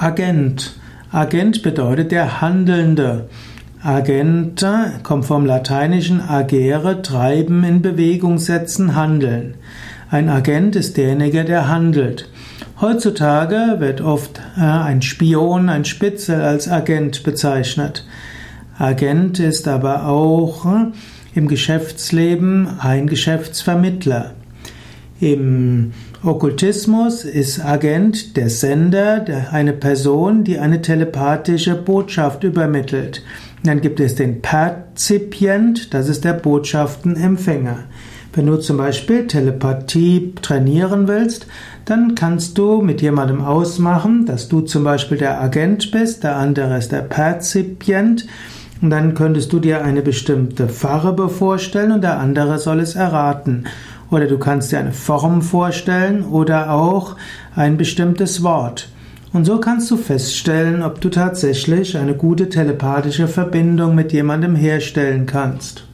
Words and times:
Agent. 0.00 0.78
Agent 1.10 1.64
bedeutet 1.64 2.12
der 2.12 2.40
Handelnde. 2.40 3.28
Agente 3.82 4.92
kommt 5.02 5.24
vom 5.24 5.44
lateinischen 5.44 6.20
agere, 6.20 7.02
treiben, 7.02 7.64
in 7.64 7.82
Bewegung 7.82 8.38
setzen, 8.38 8.94
handeln. 8.94 9.54
Ein 10.08 10.28
Agent 10.28 10.76
ist 10.76 10.96
derjenige, 10.96 11.44
der 11.44 11.68
handelt. 11.68 12.30
Heutzutage 12.80 13.76
wird 13.80 14.00
oft 14.00 14.40
äh, 14.56 14.60
ein 14.60 15.02
Spion, 15.02 15.68
ein 15.68 15.84
Spitzel 15.84 16.42
als 16.42 16.68
Agent 16.68 17.24
bezeichnet. 17.24 18.06
Agent 18.78 19.40
ist 19.40 19.66
aber 19.66 20.06
auch 20.06 20.64
äh, 20.64 20.86
im 21.34 21.48
Geschäftsleben 21.48 22.78
ein 22.78 23.08
Geschäftsvermittler. 23.08 24.32
Im 25.18 25.92
Okkultismus 26.24 27.24
ist 27.24 27.64
Agent 27.64 28.36
der 28.36 28.50
Sender, 28.50 29.20
der, 29.20 29.52
eine 29.52 29.72
Person, 29.72 30.42
die 30.42 30.58
eine 30.58 30.82
telepathische 30.82 31.76
Botschaft 31.76 32.42
übermittelt. 32.42 33.22
Dann 33.62 33.80
gibt 33.80 34.00
es 34.00 34.16
den 34.16 34.42
Perzipient, 34.42 35.94
das 35.94 36.08
ist 36.08 36.24
der 36.24 36.32
Botschaftenempfänger. 36.32 37.84
Wenn 38.32 38.46
du 38.46 38.56
zum 38.56 38.78
Beispiel 38.78 39.28
Telepathie 39.28 40.34
trainieren 40.42 41.06
willst, 41.06 41.46
dann 41.84 42.16
kannst 42.16 42.58
du 42.58 42.82
mit 42.82 43.00
jemandem 43.00 43.40
ausmachen, 43.40 44.26
dass 44.26 44.48
du 44.48 44.62
zum 44.62 44.82
Beispiel 44.82 45.18
der 45.18 45.40
Agent 45.40 45.92
bist, 45.92 46.24
der 46.24 46.36
andere 46.36 46.78
ist 46.78 46.90
der 46.90 47.02
Perzipient. 47.02 48.26
Und 48.82 48.90
dann 48.90 49.14
könntest 49.14 49.52
du 49.52 49.60
dir 49.60 49.84
eine 49.84 50.02
bestimmte 50.02 50.68
Farbe 50.68 51.28
vorstellen 51.28 51.92
und 51.92 52.02
der 52.02 52.18
andere 52.18 52.58
soll 52.58 52.80
es 52.80 52.96
erraten. 52.96 53.66
Oder 54.10 54.26
du 54.26 54.38
kannst 54.38 54.72
dir 54.72 54.78
eine 54.78 54.92
Form 54.92 55.42
vorstellen 55.42 56.24
oder 56.24 56.70
auch 56.70 57.16
ein 57.54 57.76
bestimmtes 57.76 58.42
Wort. 58.42 58.88
Und 59.32 59.44
so 59.44 59.58
kannst 59.58 59.90
du 59.90 59.96
feststellen, 59.96 60.82
ob 60.82 61.00
du 61.00 61.10
tatsächlich 61.10 61.96
eine 61.98 62.14
gute 62.14 62.48
telepathische 62.48 63.28
Verbindung 63.28 63.94
mit 63.94 64.12
jemandem 64.12 64.54
herstellen 64.54 65.26
kannst. 65.26 65.87